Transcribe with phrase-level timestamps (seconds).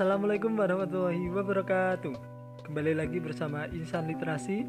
[0.00, 2.14] Assalamualaikum warahmatullahi wabarakatuh.
[2.64, 4.64] Kembali lagi bersama Insan Literasi.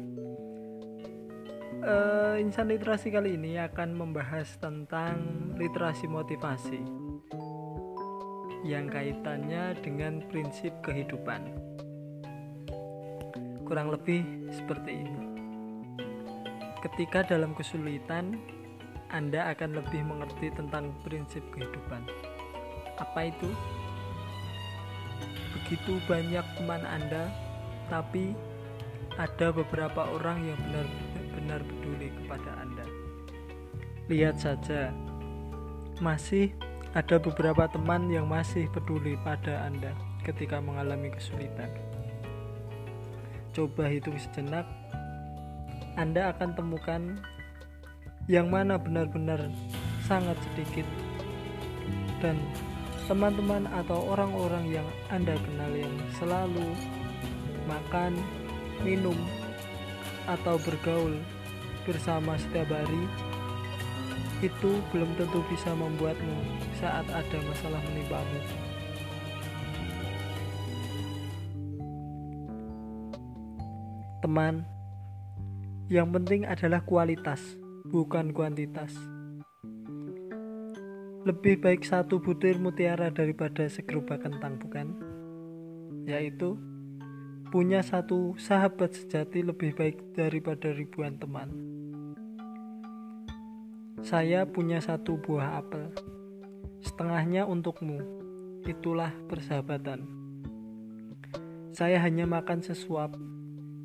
[1.80, 5.24] Uh, Insan Literasi kali ini akan membahas tentang
[5.56, 6.84] literasi motivasi
[8.68, 11.48] yang kaitannya dengan prinsip kehidupan.
[13.64, 15.22] Kurang lebih seperti ini.
[16.84, 18.36] Ketika dalam kesulitan,
[19.08, 22.04] Anda akan lebih mengerti tentang prinsip kehidupan.
[23.00, 23.48] Apa itu?
[25.54, 27.32] Begitu banyak teman Anda,
[27.88, 28.32] tapi
[29.20, 32.84] ada beberapa orang yang benar-benar peduli kepada Anda.
[34.08, 34.92] Lihat saja,
[36.00, 36.52] masih
[36.92, 39.92] ada beberapa teman yang masih peduli pada Anda
[40.24, 41.68] ketika mengalami kesulitan.
[43.52, 44.64] Coba hitung sejenak,
[45.96, 47.02] Anda akan temukan
[48.30, 49.50] yang mana benar-benar
[50.06, 50.86] sangat sedikit
[52.22, 52.38] dan
[53.10, 56.66] teman-teman atau orang-orang yang Anda kenal yang selalu
[57.66, 58.14] makan,
[58.86, 59.18] minum,
[60.30, 61.18] atau bergaul
[61.82, 63.04] bersama setiap hari
[64.42, 66.38] itu belum tentu bisa membuatmu
[66.78, 68.40] saat ada masalah menimpamu.
[74.22, 74.62] Teman,
[75.90, 77.42] yang penting adalah kualitas,
[77.90, 79.11] bukan kuantitas.
[81.22, 84.90] Lebih baik satu butir mutiara daripada segerobak kentang, bukan?
[86.02, 86.58] Yaitu
[87.54, 91.46] punya satu sahabat sejati lebih baik daripada ribuan teman.
[94.02, 95.94] Saya punya satu buah apel,
[96.82, 98.02] setengahnya untukmu.
[98.66, 100.02] Itulah persahabatan.
[101.70, 103.14] Saya hanya makan sesuap,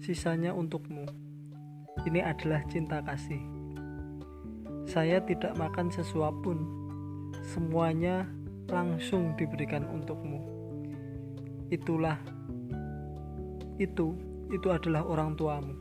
[0.02, 1.06] sisanya untukmu.
[2.02, 3.46] Ini adalah cinta kasih.
[4.90, 6.87] Saya tidak makan sesuap pun
[7.48, 8.28] semuanya
[8.68, 10.44] langsung diberikan untukmu.
[11.72, 12.20] Itulah
[13.80, 14.12] itu
[14.52, 15.76] itu adalah orang tuamu.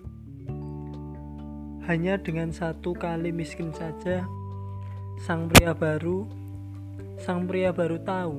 [1.86, 4.26] Hanya dengan satu kali miskin saja
[5.22, 6.26] sang pria baru
[7.18, 8.36] sang pria baru tahu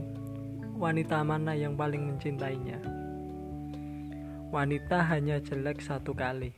[0.80, 2.80] wanita mana yang paling mencintainya.
[4.48, 6.56] Wanita hanya jelek satu kali.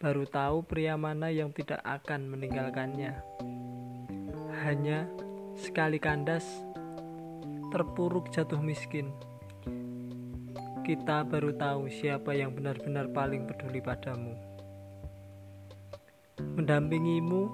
[0.00, 3.20] Baru tahu pria mana yang tidak akan meninggalkannya.
[4.64, 5.04] Hanya
[5.56, 6.44] Sekali kandas,
[7.72, 9.08] terpuruk jatuh miskin.
[10.84, 14.36] Kita baru tahu siapa yang benar-benar paling peduli padamu.
[16.60, 17.48] Mendampingimu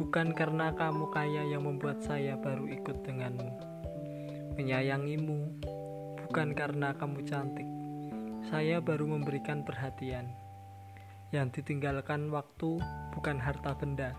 [0.00, 3.52] bukan karena kamu kaya yang membuat saya baru ikut denganmu.
[4.56, 5.60] Menyayangimu
[6.24, 7.68] bukan karena kamu cantik.
[8.48, 10.24] Saya baru memberikan perhatian.
[11.36, 12.80] Yang ditinggalkan waktu
[13.12, 14.16] bukan harta benda,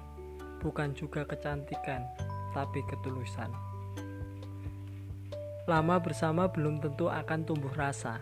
[0.62, 2.06] bukan juga kecantikan,
[2.51, 3.51] tapi ketulusan.
[5.69, 8.19] Lama bersama belum tentu akan tumbuh rasa,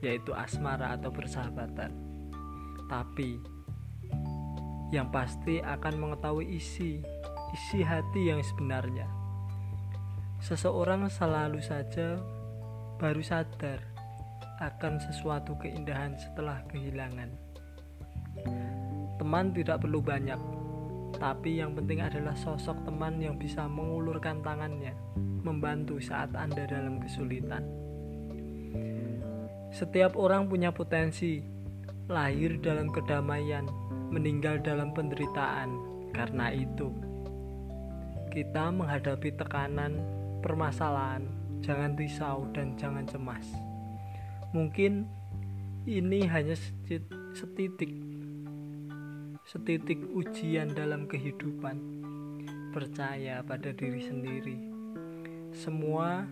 [0.00, 1.92] yaitu asmara atau persahabatan.
[2.90, 3.38] Tapi
[4.90, 6.98] yang pasti akan mengetahui isi,
[7.54, 9.06] isi hati yang sebenarnya.
[10.42, 12.18] Seseorang selalu saja
[12.98, 13.78] baru sadar
[14.60, 17.30] akan sesuatu keindahan setelah kehilangan.
[19.16, 20.36] Teman tidak perlu banyak,
[21.20, 24.96] tapi yang penting adalah sosok teman yang bisa mengulurkan tangannya,
[25.44, 27.60] membantu saat Anda dalam kesulitan.
[29.70, 31.44] Setiap orang punya potensi,
[32.08, 33.68] lahir dalam kedamaian,
[34.10, 35.92] meninggal dalam penderitaan.
[36.10, 36.90] Karena itu,
[38.34, 40.00] kita menghadapi tekanan,
[40.42, 41.28] permasalahan,
[41.62, 43.46] jangan risau dan jangan cemas.
[44.50, 45.06] Mungkin
[45.86, 46.58] ini hanya
[47.36, 48.09] setitik
[49.50, 51.74] setitik ujian dalam kehidupan.
[52.70, 54.54] Percaya pada diri sendiri.
[55.50, 56.22] Semua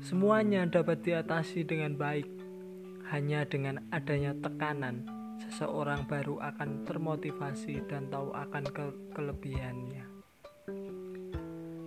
[0.00, 2.24] semuanya dapat diatasi dengan baik.
[3.12, 5.04] Hanya dengan adanya tekanan,
[5.36, 10.08] seseorang baru akan termotivasi dan tahu akan ke kelebihannya.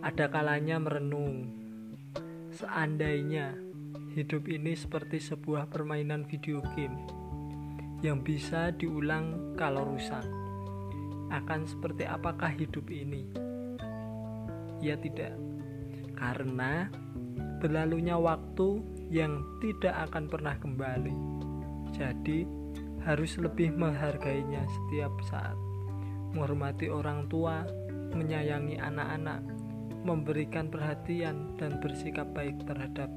[0.05, 1.49] Ada kalanya merenung.
[2.53, 3.57] Seandainya
[4.13, 7.26] hidup ini seperti sebuah permainan video game
[8.05, 10.23] yang bisa diulang kalau rusak.
[11.33, 13.27] Akan seperti apakah hidup ini?
[14.79, 15.33] Ya tidak,
[16.13, 16.87] karena
[17.57, 21.15] berlalunya waktu yang tidak akan pernah kembali.
[21.97, 22.45] Jadi,
[23.07, 25.57] harus lebih menghargainya setiap saat.
[26.35, 27.65] Menghormati orang tua,
[28.13, 29.41] menyayangi anak-anak,
[30.05, 33.09] memberikan perhatian dan bersikap baik terhadap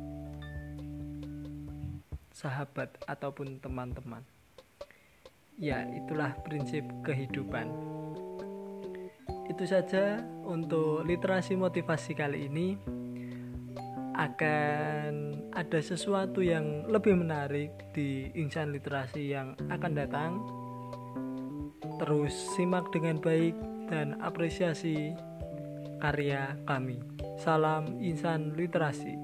[2.32, 4.39] sahabat ataupun teman-teman.
[5.60, 7.68] Ya, itulah prinsip kehidupan.
[9.44, 12.68] Itu saja untuk literasi motivasi kali ini.
[14.20, 15.12] akan
[15.56, 20.32] ada sesuatu yang lebih menarik di insan literasi yang akan datang.
[21.96, 23.56] Terus simak dengan baik
[23.88, 25.16] dan apresiasi
[26.04, 27.00] karya kami.
[27.40, 29.16] Salam insan literasi.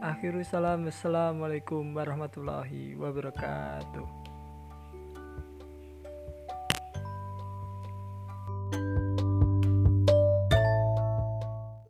[0.00, 0.88] Akhiru salam.
[0.88, 4.19] Assalamualaikum warahmatullahi wabarakatuh.